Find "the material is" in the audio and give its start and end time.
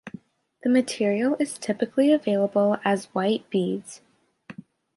0.63-1.59